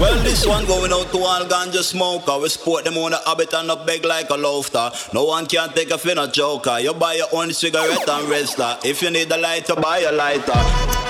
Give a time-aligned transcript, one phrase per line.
[0.00, 2.38] Well, this one going out to all ganja smoker.
[2.38, 4.92] We sport them on the habit and not beg like a loafer.
[5.12, 6.78] No one can take a fin a joker.
[6.78, 8.78] You buy your own cigarette and rester.
[8.84, 11.07] If you need a lighter, buy a lighter.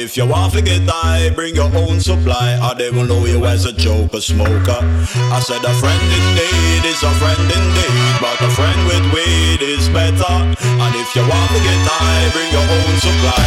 [0.00, 3.66] If you want to get high, bring your own supply, I will know you as
[3.66, 4.80] a joker smoker.
[4.80, 9.88] I said a friend indeed is a friend indeed, but a friend with weed is
[9.90, 10.32] better.
[10.32, 13.44] And if you want to get high, bring your own supply.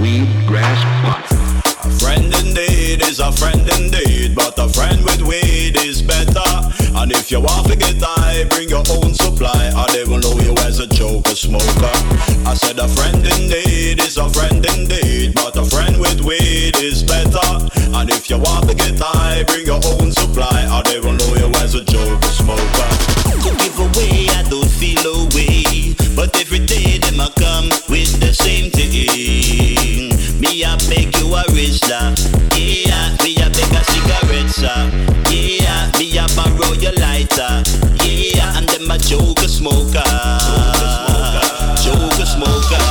[0.00, 1.39] Weed, grass, pot.
[2.90, 6.50] Indeed is a friend indeed, but a friend with weed is better.
[6.98, 10.56] And if you want to get high, bring your own supply, they will know you
[10.66, 11.94] as a joker smoker.
[12.50, 17.04] I said a friend indeed is a friend indeed, but a friend with weed is
[17.04, 17.70] better.
[17.94, 21.46] And if you want to get high, bring your own supply, they will know you
[21.62, 22.90] as a joker smoker.
[23.46, 28.34] To give away, I don't feel away, but every day them I come with the
[28.34, 30.09] same thing.
[30.50, 32.10] Me I make you a rich yeah.
[33.22, 35.10] Me I make a cigarette, sir
[36.34, 37.62] borrow your lighter.
[38.04, 40.04] Yeah, and then my joker smoker.
[41.82, 42.82] Joker smoker.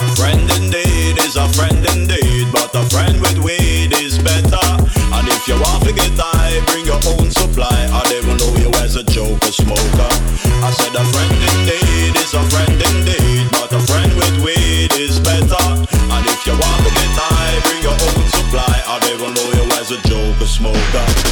[0.00, 4.66] A friend indeed is a friend indeed, but a friend with weed is better.
[5.14, 8.70] And if you want to get high, bring your own supply, they will know you
[8.84, 10.10] as a joker smoker.
[10.64, 13.07] I said a friend indeed is a friend indeed,
[16.48, 19.90] you want to get high, bring your own supply, or they will know you as
[19.90, 21.27] a joker smoker.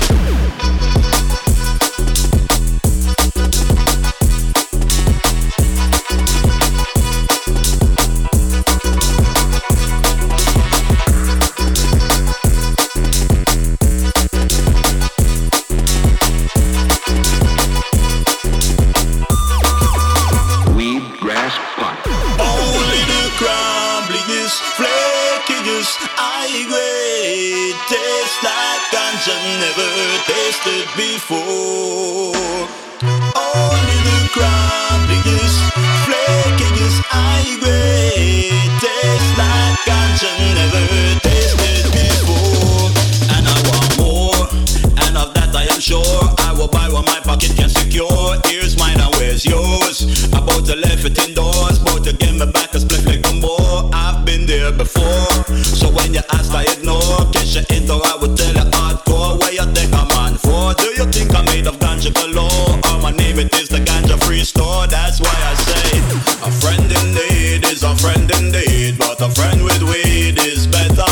[69.18, 71.04] But a friend with weed is better.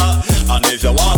[0.51, 1.14] And if you want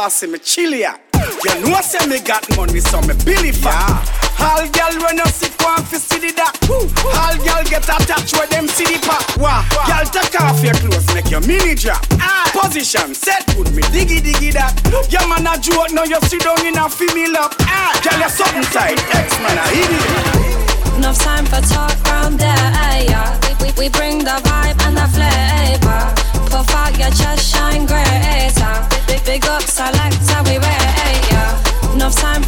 [0.00, 0.96] saucy, me chilly, yeah.
[1.44, 3.76] You know I say me got money, so me billy fat.
[3.76, 4.20] Yeah.
[4.40, 6.56] All girl when you sick one fi see the that.
[6.72, 9.20] All girl get attached with them see the pop.
[9.36, 12.00] Wah, girl take off your clothes, make your mini drop.
[12.16, 12.48] Ah.
[12.56, 14.72] Position set, put me diggy diggy that.
[15.12, 17.52] Your man a joke, now you sit down in a female up.
[17.68, 17.92] Ah.
[18.00, 18.96] Girl you something tight,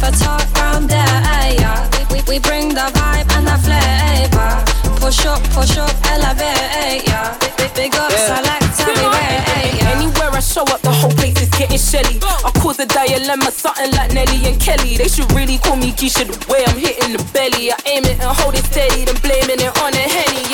[0.03, 1.21] never talk round there.
[1.39, 1.89] Eh, yeah.
[2.09, 4.51] We, we, we bring the vibe and the flavor.
[4.99, 6.69] Push up, push up, elevate.
[6.83, 7.37] Eh, yeah.
[7.75, 8.37] Big, ups, yeah.
[8.37, 12.19] I like to Anywhere I show up, the whole place is getting shelly.
[12.21, 14.97] I cause a dilemma, something like Nelly and Kelly.
[14.97, 17.71] They should really call me Geisha the way I'm hitting the belly.
[17.71, 20.52] I aim it and hold it steady, then blaming it on the henny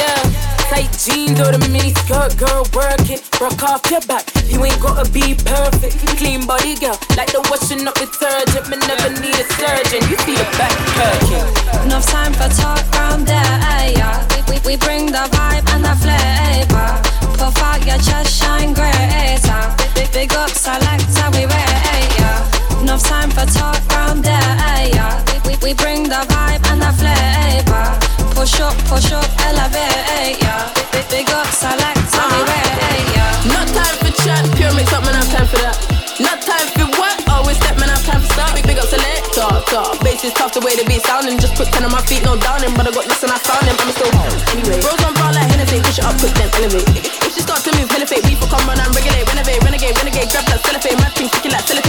[1.00, 3.24] jeans or the mini skirt, girl, work it.
[3.40, 5.96] Rock off your back, you ain't gotta be perfect.
[6.20, 8.68] Clean body, girl, like the washing up detergent.
[8.68, 10.04] Me never need a surgeon.
[10.12, 11.48] You see the back curtain.
[11.88, 14.28] Enough time for talk round there, eh, yeah.
[14.36, 16.92] We, we, we bring the vibe and the flavor.
[17.40, 19.64] Puff out your chest, shine greater.
[19.96, 22.84] Big, big up, selector, we rate, eh, yeah.
[22.84, 25.16] Enough time for talk round there, eh, yeah.
[25.48, 27.88] We, we, we bring the vibe and the flavor.
[28.36, 30.79] Push up, push up, elevate, yeah.
[39.70, 40.02] Talk.
[40.02, 41.38] Bass is tough, the way the beat sounding.
[41.38, 42.74] Just put 10 on my feet, no downing.
[42.74, 44.10] But I got listen, I found him, I'm still
[44.52, 46.90] Anyway, bros on bar like Hennessy, push it up, quick, then elevate.
[46.98, 49.30] If she start to move, fake, beef will come run and regulate.
[49.30, 51.89] Renovate, renegade, renegade, grab that cellophane, mad thing, stick it like sellotape.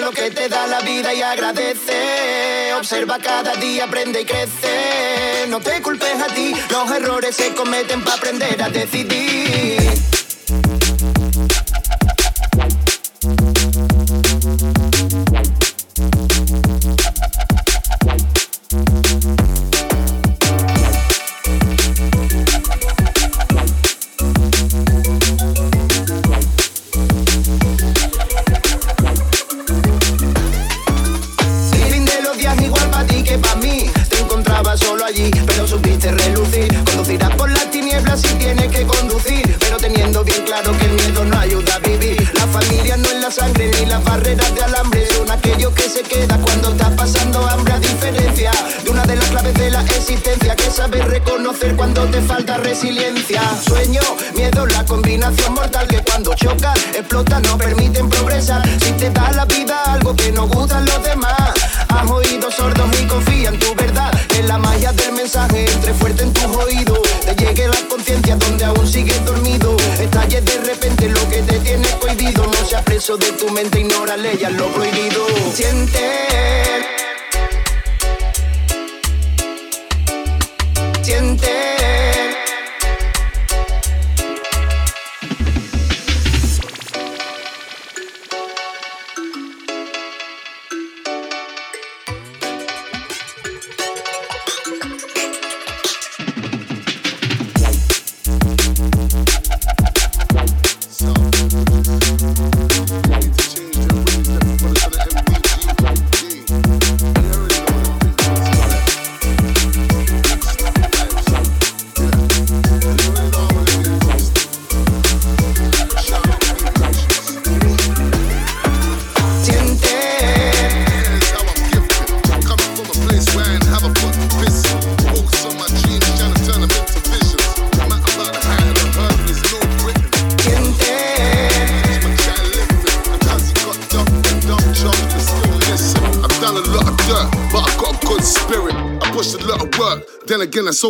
[0.00, 2.72] Lo que te da la vida y agradece.
[2.76, 5.46] Observa cada día, aprende y crece.
[5.48, 10.19] No te culpes a ti, los errores se cometen para aprender a decidir.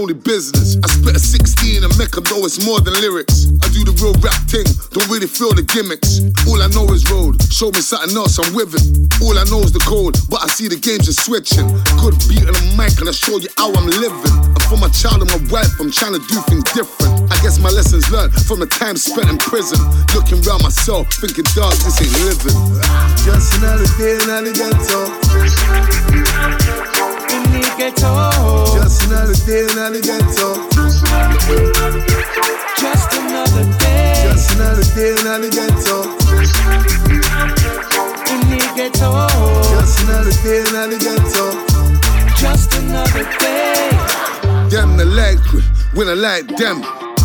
[0.01, 0.81] Only business.
[0.81, 3.53] I spit a 16 and make them know it's more than lyrics.
[3.61, 4.65] I do the real rap thing,
[4.97, 6.25] don't really feel the gimmicks.
[6.49, 8.81] All I know is road, show me something else, I'm with it.
[9.21, 11.69] All I know is the code, but I see the games are switching.
[12.01, 14.33] Good beat on the mic, and I show you how I'm living.
[14.57, 17.29] And for my child and my wife, I'm trying to do things different.
[17.29, 19.77] I guess my lessons learned from the time spent in prison.
[20.17, 22.57] Looking around myself, thinking, dog, this ain't living.
[23.21, 26.80] Just another day, another ghetto
[27.61, 28.31] the ghetto.
[28.75, 30.57] Just another day in the ghetto.
[32.79, 34.15] Just another day.
[34.25, 36.03] Just another day in the ghetto.
[38.33, 39.09] In the ghetto.
[39.77, 41.45] Just another day in the ghetto.
[42.37, 43.91] Just another day.
[44.71, 45.39] Them the leg
[45.95, 46.81] when I like them.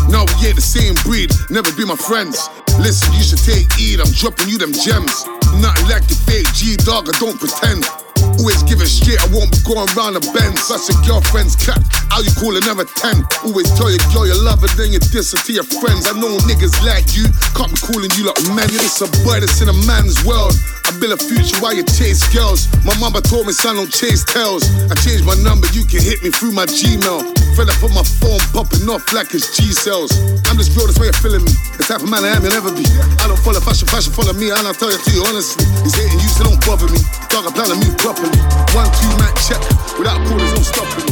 [0.08, 2.48] No, we ain't the same breed, never be my friends.
[2.78, 5.26] Listen, you should take heed, I'm dropping you them gems.
[5.58, 8.05] Nothing like the fake G dog, I don't pretend.
[8.38, 10.56] Always give it straight, I won't be going round the bend.
[10.60, 11.80] Plus your girlfriend's cat,
[12.12, 13.24] how you call another 10?
[13.48, 16.06] Always tell your girl you love her, then you diss her to your friends.
[16.06, 17.26] I know niggas like you,
[17.56, 18.68] can't be calling you like man.
[18.68, 20.52] You're just a boy that's in a man's world.
[20.86, 22.70] I build a future while you chase girls.
[22.86, 24.62] My mama told me, son, don't chase tails.
[24.86, 27.24] I changed my number, you can hit me through my Gmail.
[27.56, 30.12] Fed up on my phone, popping off like it's G cells.
[30.46, 31.52] I'm just real, that's why you're feeling me.
[31.80, 32.84] The type of man I am, you'll never be.
[33.18, 35.64] I don't follow fashion, fashion follow me, and I'll tell you to you honestly.
[35.82, 37.00] He's hating you, so don't bother me.
[37.32, 38.25] Dog, I plan to move properly.
[38.74, 39.60] One, two, man, check.
[39.98, 41.06] Without a call, there's no stopping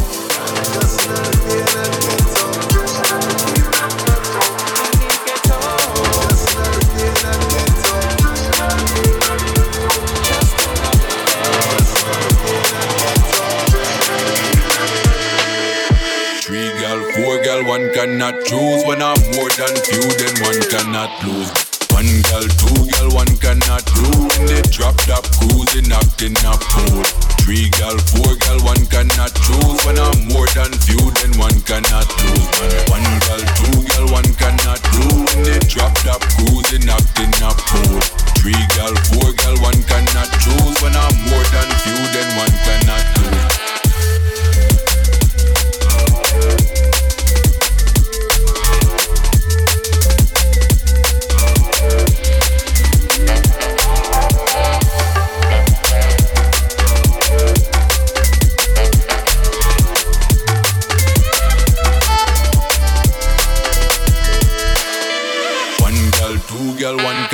[16.42, 18.84] Three girl, four girl, one cannot choose.
[18.84, 21.73] When I'm more than few, then one cannot lose.
[21.94, 24.26] One girl, two girl, one cannot rule.
[24.50, 27.06] They drop top cruising, knocked in a pool.
[27.46, 29.78] Three girl, four girl, one cannot choose.
[29.86, 32.50] When I'm more than few, then one cannot lose.
[32.90, 35.22] One girl, two girl, one cannot rule.
[35.46, 38.02] They drop top cruising, knocked in a pool.
[38.42, 40.74] Three girl, four girl, one cannot choose.
[40.82, 43.53] When I'm more than few, then one cannot lose.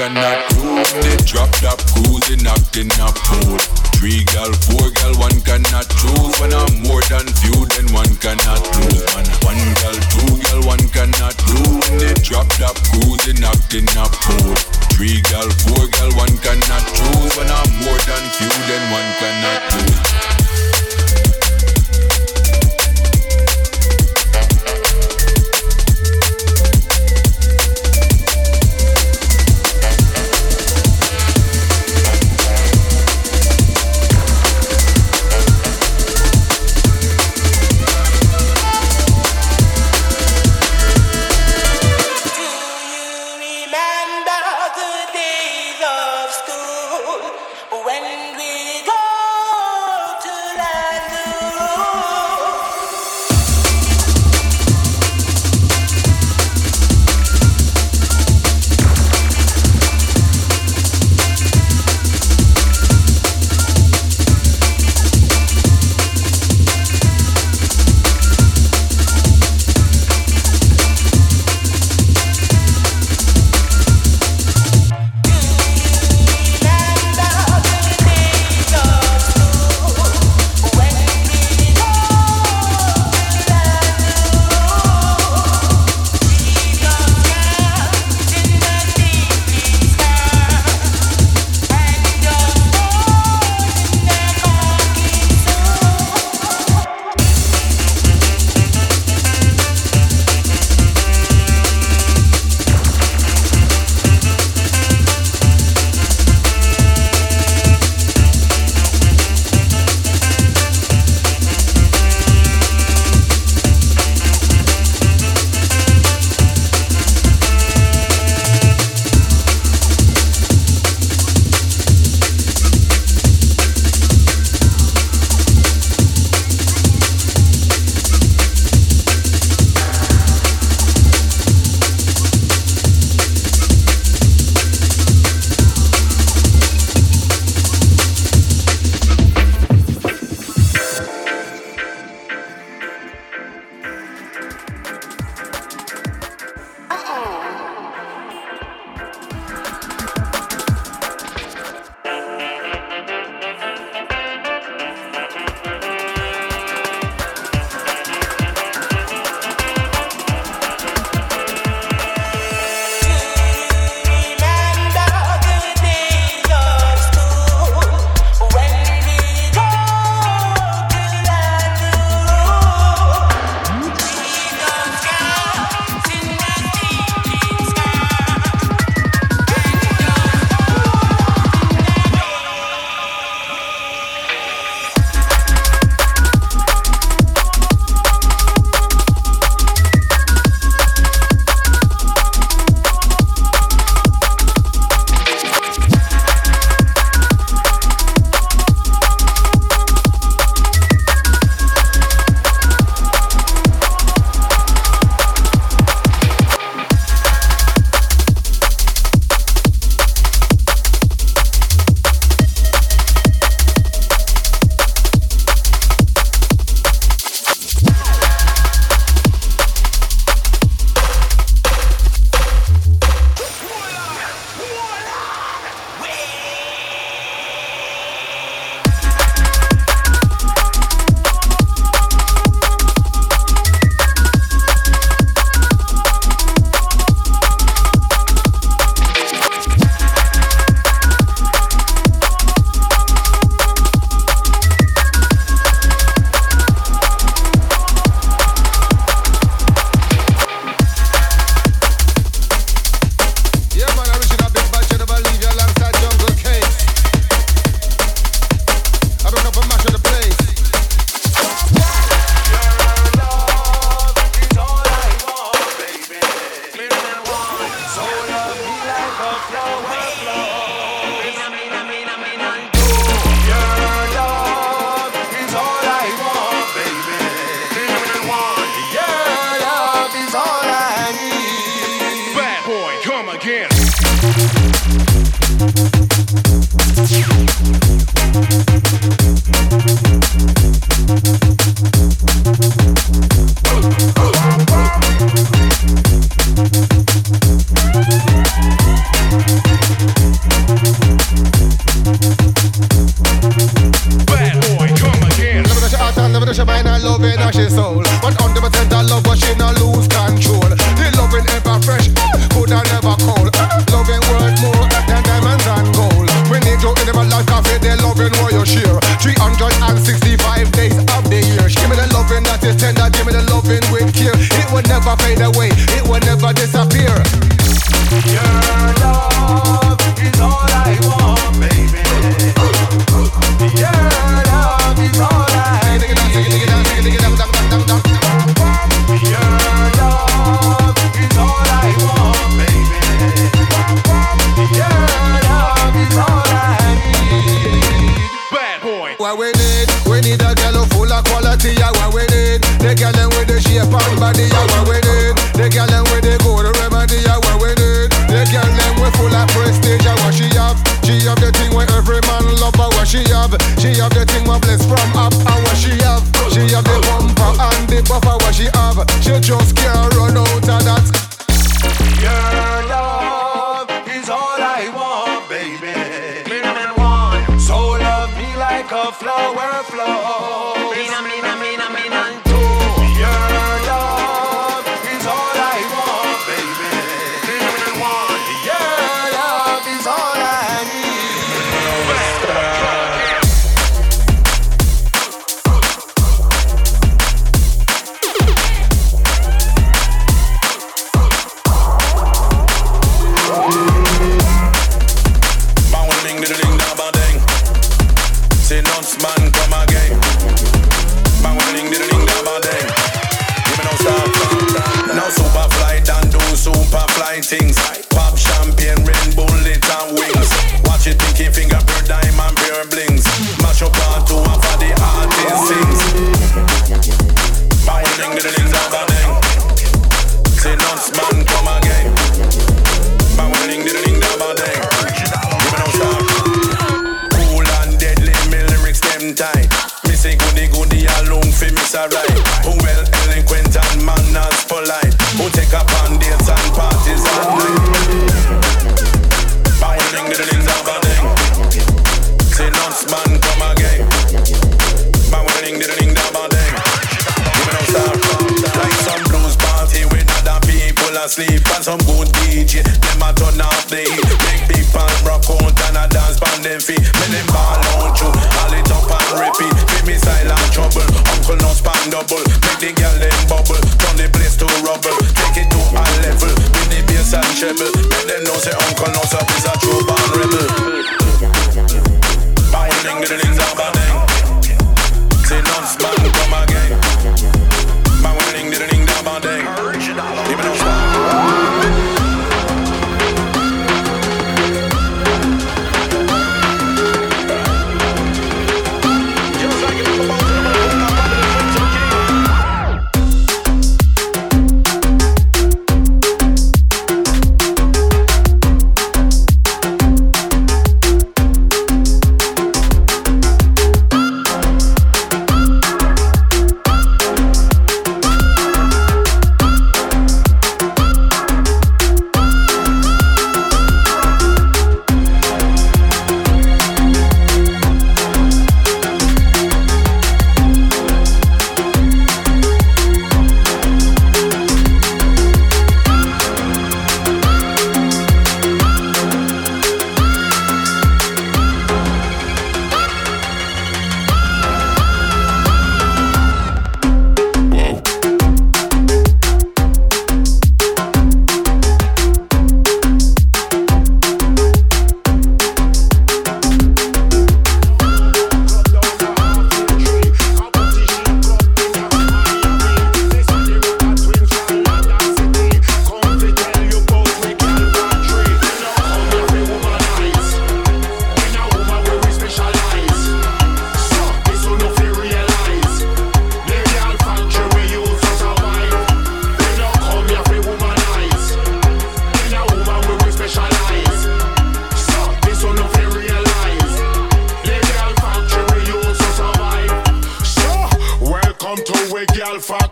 [0.01, 1.03] One cannot prove.
[1.03, 3.59] They drop top cruising, acting a fool.
[4.01, 6.41] Three girl, four girl, one cannot choose.
[6.41, 9.05] When I'm more than few, then one cannot lose.
[9.13, 11.37] Man, one girl, two girl, one cannot.
[11.85, 14.55] When they drop top cruising, acting a fool.
[14.97, 17.37] Three girl, four girl, one cannot choose.
[17.37, 20.10] When I'm more than few, then one cannot lose.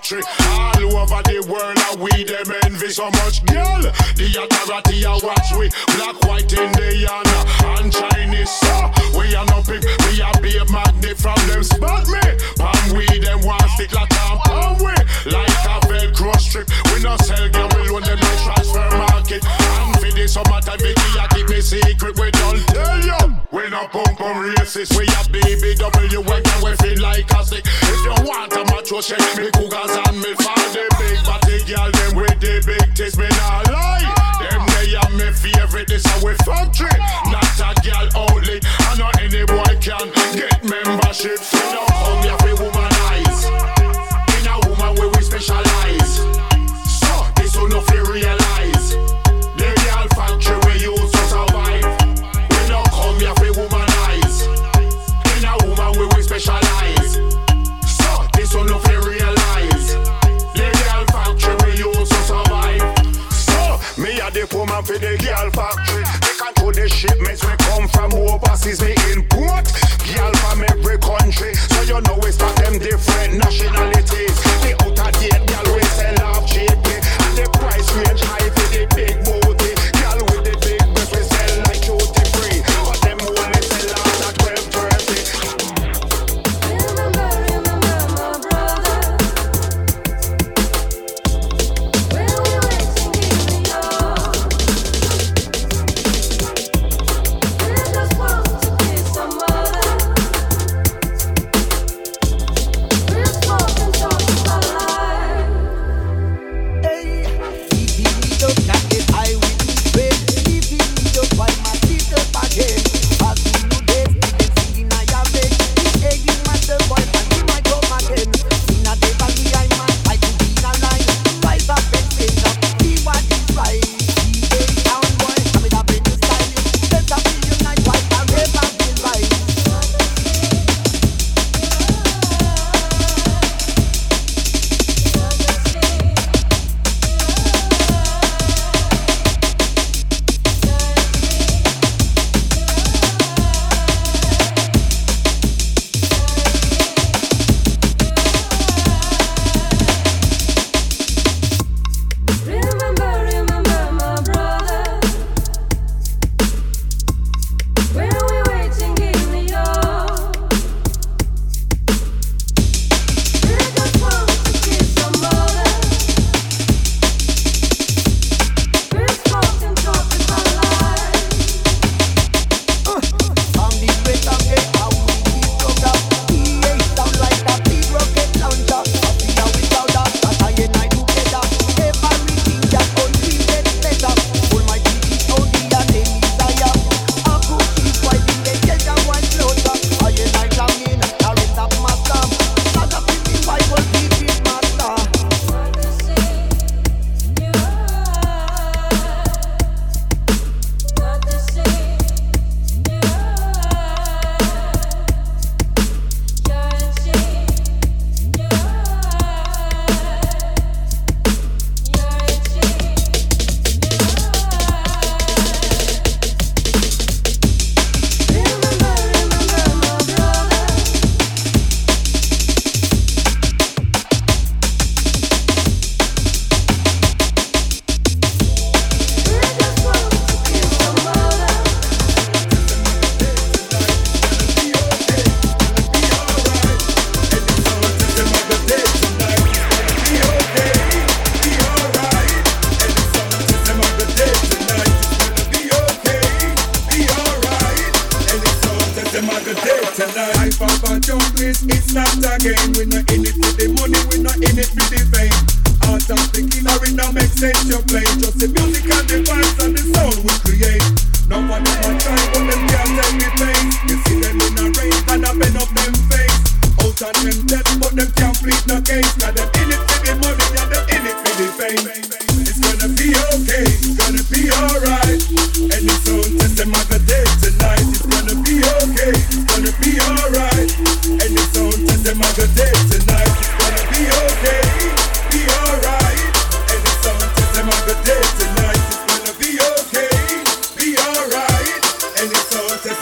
[0.08, 0.22] factory.
[0.56, 3.82] All over the world, are we them envy so much, girl.
[4.16, 7.26] The authority I watch we black, white, Indian
[7.76, 8.50] and Chinese.
[8.50, 8.90] Sir.
[9.18, 12.20] We are no pick, we are be a magnet from them spot me.
[12.56, 14.94] Palm we them one stick like a palm we
[15.30, 16.68] like a velcro strip.
[16.92, 19.44] We no sell, girl, we loan them no transfer market.
[19.44, 22.18] And for this summertime, Vicky, I keep me secret.
[22.18, 23.36] We don't tell you.
[23.50, 24.96] We no pump pump racist.
[24.96, 27.64] We a BBW, we can we feel like a stick
[28.90, 33.18] retro check me cougars and me father big body girl them with the big tits
[33.18, 34.38] me not lie.
[34.40, 35.88] Them they are me favorite.
[35.88, 37.27] This how we factory.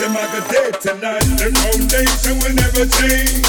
[0.07, 1.27] them like a dead tonight.
[1.35, 3.43] The foundation will never change.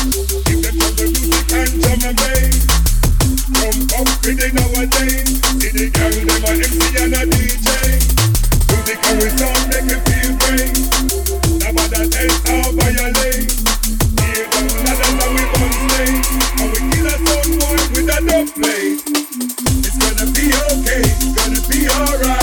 [0.49, 2.65] If they come to music and drum and bass,
[3.53, 5.37] come up with it nowadays.
[5.61, 7.69] See the gang, them a MC and a DJ.
[8.73, 10.73] Music always sound make you feel great.
[11.61, 13.53] Nobody else are violate.
[14.17, 18.09] Here goes another now we on stage, and we kill a sound boy with.
[19.85, 21.05] It's gonna be okay.
[21.05, 22.36] It's gonna be alright.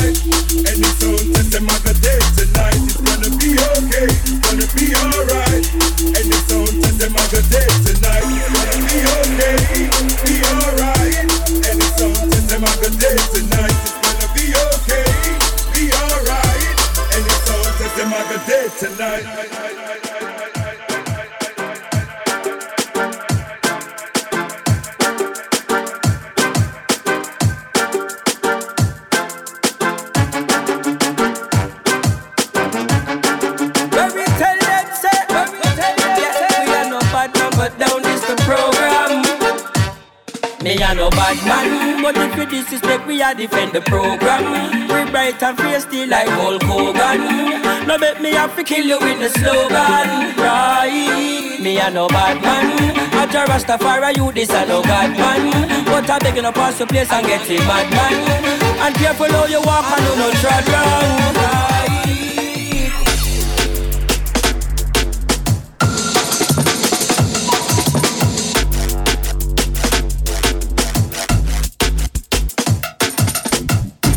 [43.25, 44.45] A defend the program.
[44.89, 47.87] We bright and still like Hulk Hogan.
[47.87, 50.37] No bet me have to kill you with the slogan.
[50.37, 51.59] Right?
[51.61, 52.67] Me a no bad man.
[53.15, 55.85] A Rastafari, you this a no God man.
[55.87, 58.85] But I begging to pass your place and get it bad man.
[58.85, 61.64] And careful how you walk and do no tread wrong.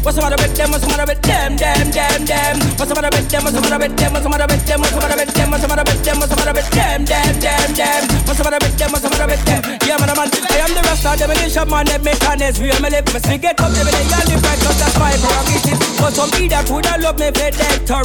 [0.07, 0.71] What's the matter with them?
[0.71, 1.57] What's the matter with them?
[1.59, 2.55] Them, them, them.
[2.79, 3.43] What's the matter with them?
[3.43, 4.11] What's the matter with them?
[4.15, 4.79] What's the matter with them?
[4.79, 5.51] What's the matter with them?
[5.51, 6.15] What's the matter with them?
[6.15, 6.99] What's the matter with them?
[7.03, 8.01] Them, them, them.
[8.23, 8.89] What's the matter with them?
[8.95, 9.61] What's the matter with them?
[9.83, 10.31] Yeah, man, man.
[10.31, 12.79] I am the Rasta, the militia man, that make honest real.
[12.79, 15.79] Me live, me get up every day and right, cause that's my prerogative.
[15.99, 17.97] But some idiot would have love me for dead to.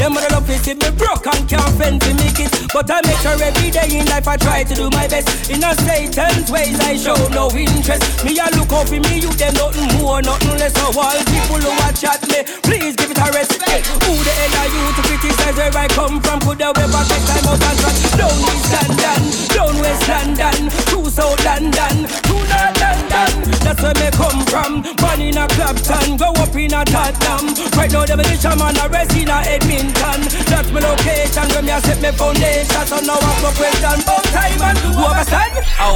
[0.00, 2.50] Them would love see me broke and can't fend to make it.
[2.72, 5.50] But I make sure every day in life I try to do my best.
[5.50, 8.24] In a Satan's ways, I show no interest.
[8.24, 10.74] Me, I look out for me, you them nothing more, nothing less.
[10.74, 13.86] So all people who watch at me, please give it a respect.
[14.06, 16.40] Who the hell are you to criticize where I come from?
[16.40, 17.92] Could have ever take time out and try?
[18.16, 19.22] Down East London,
[19.54, 20.58] down West London,
[20.90, 23.32] to South London, to North London.
[23.60, 24.82] That's where me come from.
[24.98, 27.54] Born in a Clapton, go up in a Tottenham.
[27.76, 30.20] Right now the militia man arrest in a Edmonton.
[30.48, 32.84] That's my location where me a set me foundation.
[32.86, 35.64] So now I'm no question about time and who understand?
[35.78, 35.94] Oh,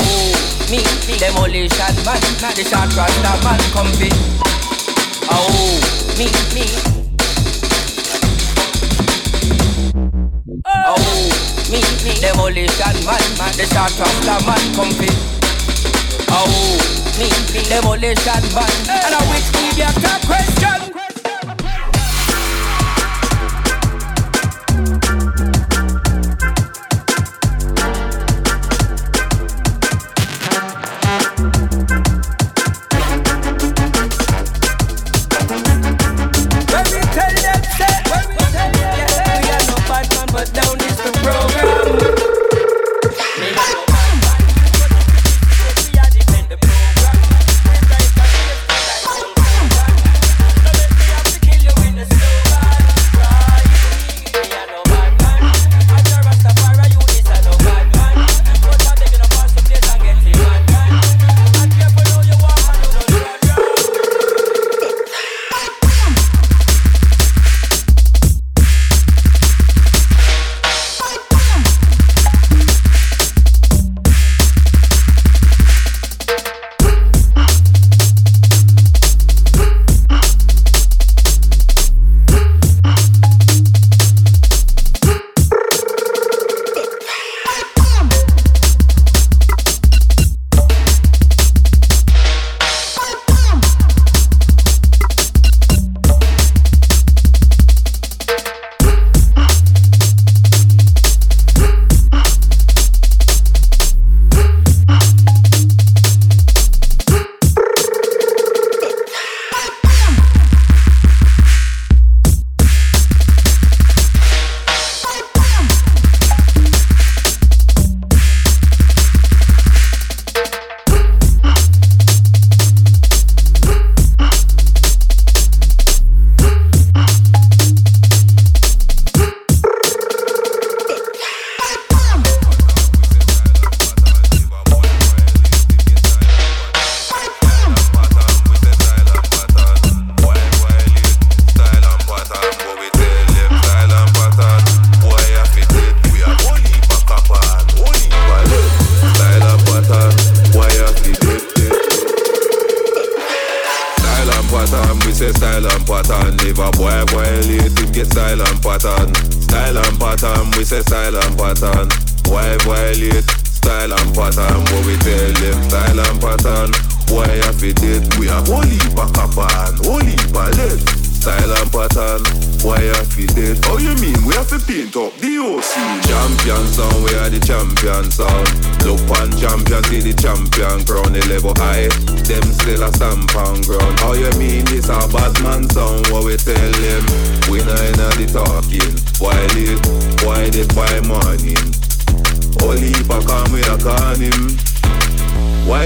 [0.70, 2.20] me, me, demolition man,
[2.54, 4.14] the shot rasta man, come fit.
[5.36, 5.50] Oh,
[6.16, 6.64] me, me.
[10.64, 10.94] Oh,
[11.70, 12.12] me, me.
[12.20, 13.52] Demolition man, man.
[13.58, 15.16] The shot the man come fit.
[16.30, 16.46] Oh,
[17.18, 17.60] me, me.
[17.68, 18.70] Demolition man.
[18.88, 19.64] And I wish me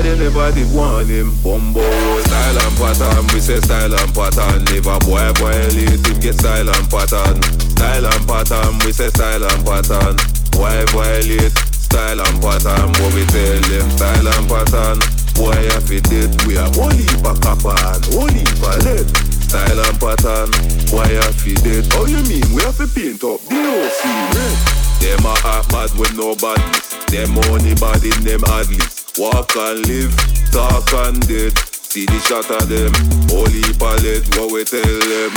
[0.09, 1.36] Anybody want him.
[1.44, 1.84] Bumbo,
[2.24, 4.64] style and pattern, we say style and pattern.
[4.72, 7.36] If a boy violate him, get style and pattern.
[7.76, 10.16] Style and pattern, we say style and pattern.
[10.56, 11.52] Why violate?
[11.76, 13.84] Style and pattern, what we tell him?
[14.00, 14.98] style and pattern.
[15.36, 19.04] Boy, if it did, we are only for copper and only for lead.
[19.44, 20.48] Style and pattern,
[20.88, 21.84] why if it did?
[21.92, 24.88] Oh, you mean we have to paint up the whole scene?
[25.04, 26.96] Them are hot mad with no badness.
[27.12, 28.97] Them only bad in them adlets.
[29.18, 30.14] Walk and live,
[30.52, 31.50] talk and dead.
[31.90, 32.94] See the shot of them,
[33.26, 35.34] holy palette, what we tell them.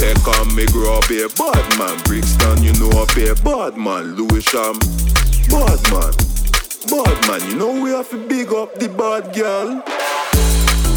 [0.00, 2.00] Peck on me grow up a bad man.
[2.08, 4.16] Brixton, you know up a bad man.
[4.16, 4.80] Lewisham,
[5.52, 6.12] bad man.
[6.88, 9.84] Bad man, you know we have to big up the bad girl.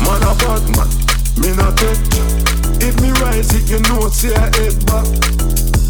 [0.07, 0.88] Man a bad man,
[1.36, 1.99] me not take
[2.80, 5.03] If me rise it, you know see I head back.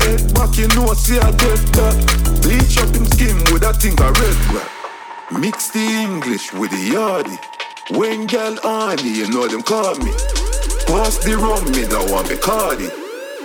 [0.02, 2.42] Head back, you know see I dead that.
[2.42, 4.75] Bleach up him skin with a thing a red black.
[5.32, 7.34] Mix the English with the yardy.
[7.98, 10.14] When girl on you know them call me.
[10.86, 12.94] Pass the rum, me don't want me cardi.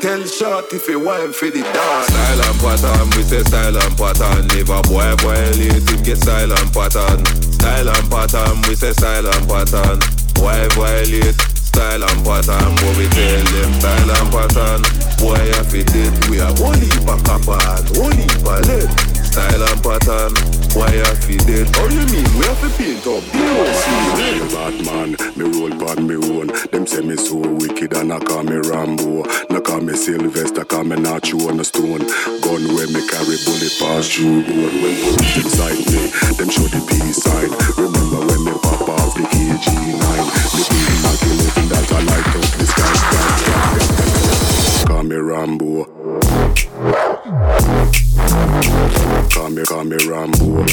[0.05, 2.07] Tell short if you want for the dance.
[2.12, 4.45] Style and pattern, we say style and pattern.
[4.53, 7.24] Never boy violate him, get style and pattern.
[7.57, 9.99] Style and pattern, we say style and pattern.
[10.37, 12.76] Boy violate, style and pattern.
[12.76, 14.81] What we tell them, style and pattern.
[15.16, 18.89] Boy, if it did, we are heap of copper and of lead.
[19.33, 20.33] Style and pattern,
[20.75, 21.68] why I feel dead?
[21.75, 22.27] How you mean?
[22.39, 24.49] We have to paint up the whole scene.
[24.51, 26.49] Batman, me roll pon me own.
[26.71, 29.25] Them say me so wicked and I call me Rambo.
[29.51, 32.05] No call me Sylvester, call me Nacho on a stone.
[32.41, 34.73] Gun where me carry bullet pass through road.
[34.83, 37.51] When police inside me, them show the peace sign.
[37.77, 40.05] Remember when me pop off the KG9.
[40.55, 43.29] Me beat Mac 11 that I light up the sky, sky,
[44.79, 44.87] sky.
[44.87, 46.01] Call me Rambo.
[49.51, 50.47] Call me, call me Rambo.
[50.47, 50.65] Rambo.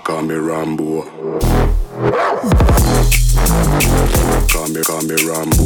[0.00, 1.04] Call me Rambo.
[4.82, 5.64] Call me, Rambo.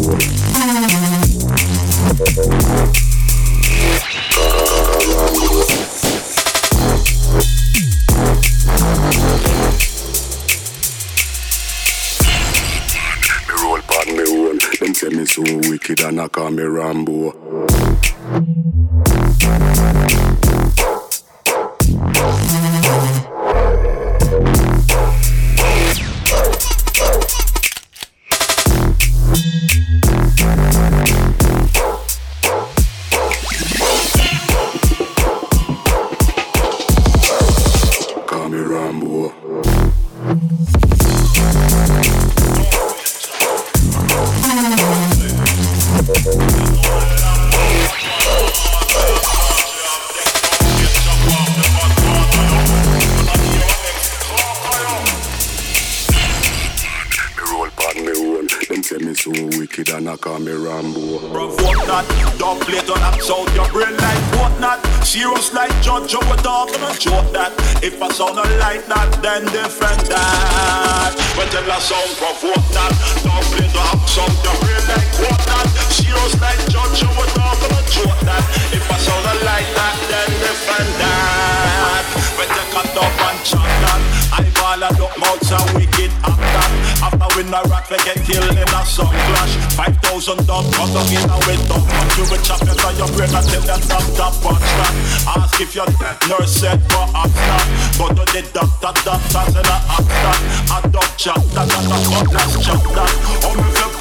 [15.89, 17.59] Wicked and I call me Rambo.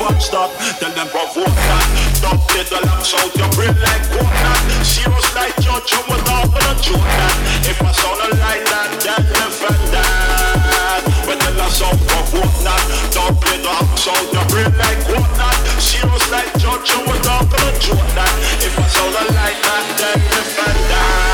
[0.08, 0.50] Punch that,
[0.80, 1.88] tell them provoke that.
[2.24, 4.62] Dog did the laps out your brain like what that.
[4.80, 7.36] Serious like judge, you will not gonna joke that.
[7.68, 11.04] If I sound like that, then different that.
[11.28, 12.84] When tell us sound provoke that.
[13.12, 15.58] Dog play the laps out your brain like what that.
[15.76, 18.32] Serious like judge, you will not gonna joke that.
[18.64, 21.27] If I sound like that, then different that.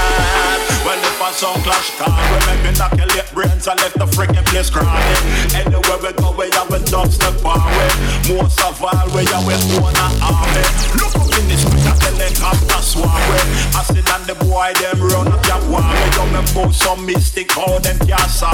[0.83, 3.95] When if I sound clash car, we make me knock your lip brains and left
[3.95, 5.23] the freaking place crying.
[5.55, 7.89] Anywhere we go, we have a dubstep away.
[8.27, 10.65] Most of all, we have we own army.
[10.99, 13.43] Look up in the street, a helicopter swam way.
[13.79, 16.09] I sit and the boy them run up your war way.
[16.19, 18.51] Young them both some mystic, how them can't saw.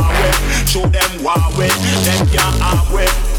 [0.70, 1.66] Show them why we,
[2.06, 3.39] them can't way.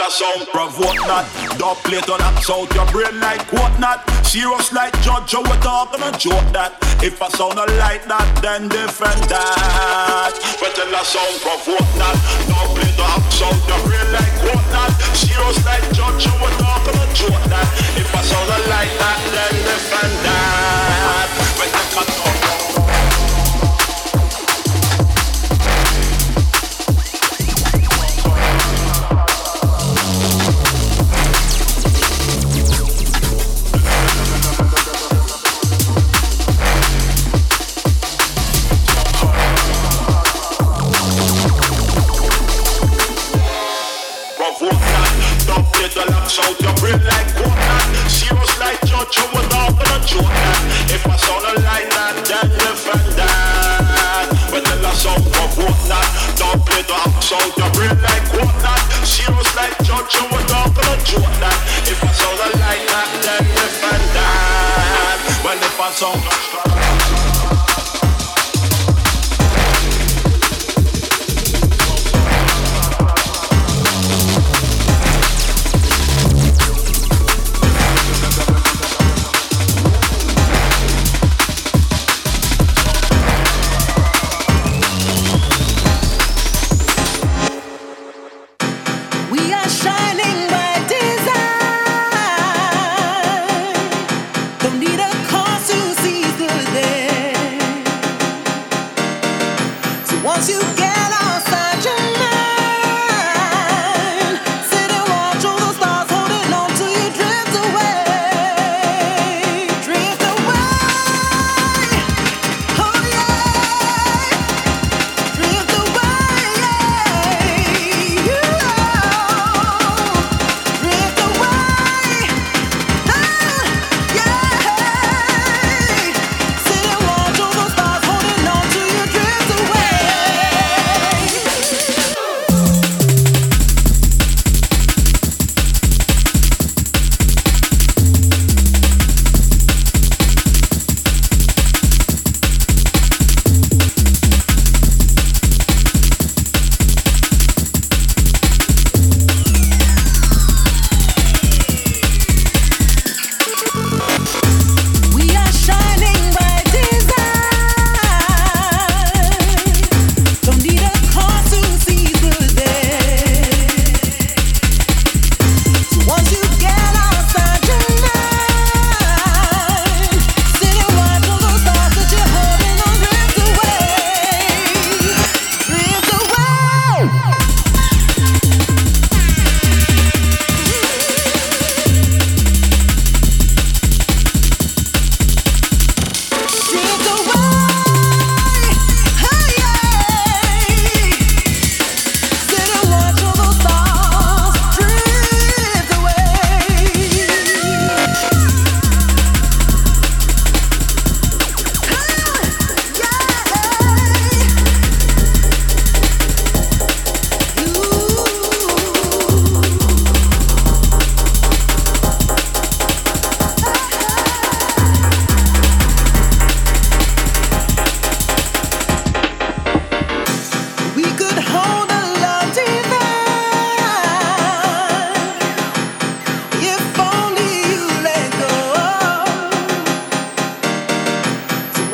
[0.00, 1.26] us sound provoke not.
[1.58, 4.00] Dub plate on that out your brain like what not.
[4.24, 6.78] Serious like judge, you would talk and joke that.
[7.02, 10.32] If I sound a like that, then different that.
[10.60, 12.16] But tell a sound provoke not.
[12.48, 14.92] Dub plate on that out your brain like what not.
[15.16, 17.68] Serious like judge, you would talk and joke that.
[17.96, 21.28] If I sound a like that, then different that.
[21.58, 22.79] But I can talk.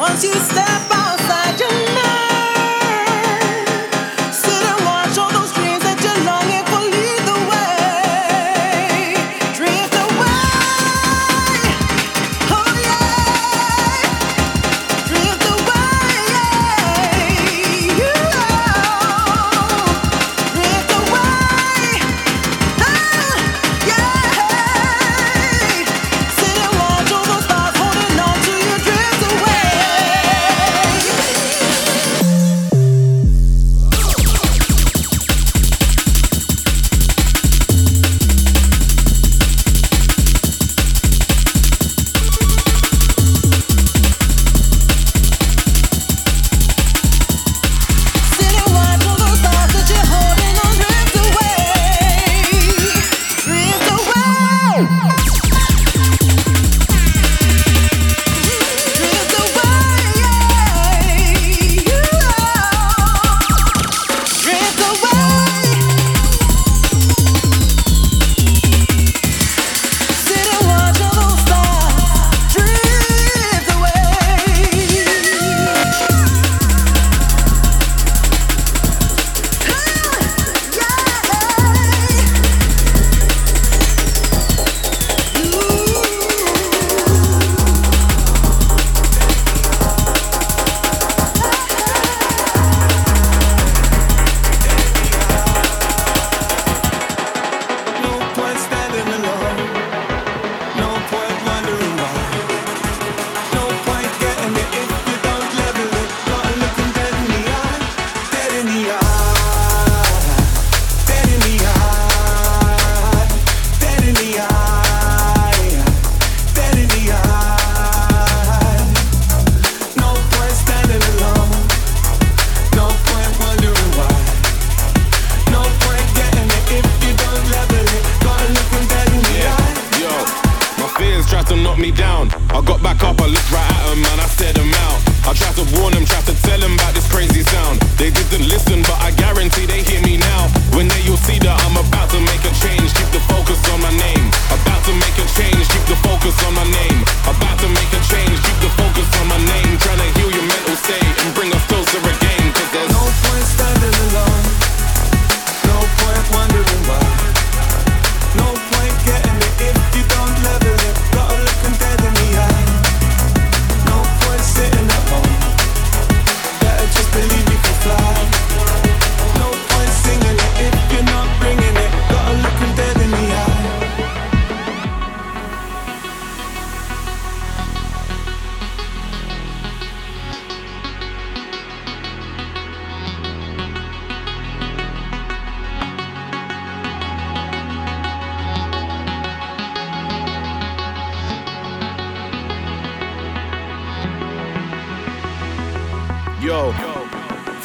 [0.09, 1.05] Once you step out.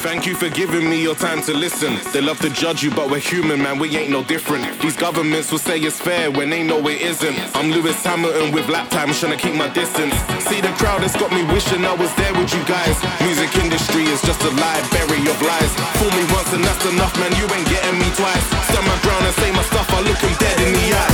[0.02, 1.94] Thank you for giving me your time to listen.
[2.12, 4.66] They love to judge you, but we're human, man, we ain't no different.
[4.82, 7.38] These governments will say it's fair when they know it isn't.
[7.54, 10.12] I'm Lewis Hamilton with lap time, trying to keep my distance.
[10.42, 12.98] See the crowd that's got me wishing I was there with you guys.
[13.22, 15.72] Music industry is just a library of lies.
[16.02, 18.44] Fool me once and that's enough, man, you ain't getting me twice.
[18.74, 21.11] Stand my ground and say my stuff, I look him dead in the eye.